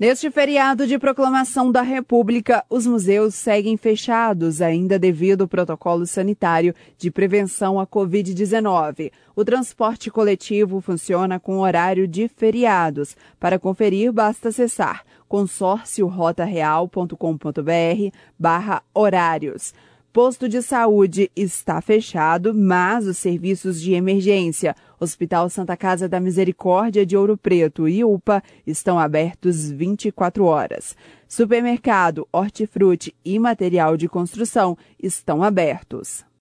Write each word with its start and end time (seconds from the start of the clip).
Neste 0.00 0.28
feriado 0.30 0.86
de 0.86 0.98
proclamação 0.98 1.70
da 1.70 1.82
República, 1.82 2.64
os 2.70 2.86
museus 2.86 3.34
seguem 3.34 3.76
fechados, 3.76 4.62
ainda 4.62 4.98
devido 4.98 5.42
ao 5.42 5.46
protocolo 5.46 6.06
sanitário 6.06 6.74
de 6.96 7.10
prevenção 7.10 7.78
à 7.78 7.86
Covid-19. 7.86 9.12
O 9.36 9.44
transporte 9.44 10.10
coletivo 10.10 10.80
funciona 10.80 11.38
com 11.38 11.58
horário 11.58 12.08
de 12.08 12.28
feriados. 12.28 13.14
Para 13.38 13.58
conferir, 13.58 14.10
basta 14.10 14.48
acessar 14.48 15.04
consórciorotareal.com.br 15.28 18.16
barra 18.38 18.82
horários. 18.94 19.74
Posto 20.12 20.48
de 20.48 20.60
saúde 20.60 21.30
está 21.36 21.80
fechado, 21.80 22.52
mas 22.52 23.06
os 23.06 23.16
serviços 23.16 23.80
de 23.80 23.92
emergência, 23.92 24.74
Hospital 24.98 25.48
Santa 25.48 25.76
Casa 25.76 26.08
da 26.08 26.18
Misericórdia 26.18 27.06
de 27.06 27.16
Ouro 27.16 27.36
Preto 27.36 27.88
e 27.88 28.04
UPA 28.04 28.42
estão 28.66 28.98
abertos 28.98 29.70
24 29.70 30.44
horas. 30.44 30.96
Supermercado, 31.28 32.26
hortifruti 32.32 33.14
e 33.24 33.38
material 33.38 33.96
de 33.96 34.08
construção 34.08 34.76
estão 35.00 35.44
abertos. 35.44 36.28